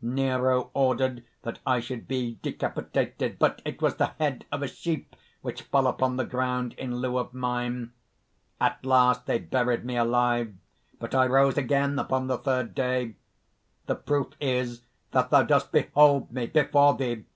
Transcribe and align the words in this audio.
Nero 0.00 0.70
ordered 0.72 1.22
that 1.42 1.58
I 1.66 1.78
should 1.80 2.08
be 2.08 2.38
decapitated; 2.40 3.38
but 3.38 3.60
it 3.66 3.82
was 3.82 3.96
the 3.96 4.14
head 4.18 4.46
of 4.50 4.62
a 4.62 4.66
sheep 4.66 5.14
which 5.42 5.64
fell 5.64 5.86
upon 5.86 6.16
the 6.16 6.24
ground 6.24 6.72
in 6.78 6.96
lieu 6.96 7.18
of 7.18 7.34
mine. 7.34 7.92
At 8.58 8.86
last 8.86 9.26
they 9.26 9.38
buried 9.38 9.84
me 9.84 9.98
alive; 9.98 10.54
but 10.98 11.14
I 11.14 11.26
rose 11.26 11.58
again 11.58 11.98
upon 11.98 12.26
the 12.26 12.38
third 12.38 12.74
day. 12.74 13.16
The 13.84 13.96
proof 13.96 14.28
is 14.40 14.80
that 15.10 15.28
thou 15.28 15.42
dost 15.42 15.72
behold 15.72 16.32
me 16.32 16.46
before 16.46 16.94
thee!" 16.96 17.26